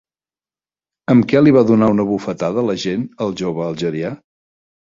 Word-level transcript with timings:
Amb 1.15 1.27
què 1.33 1.43
li 1.43 1.53
va 1.57 1.63
donar 1.73 1.91
una 1.97 2.07
bufetada 2.13 2.65
l'agent 2.71 3.07
al 3.27 3.37
jove 3.43 3.67
algerià? 3.71 4.15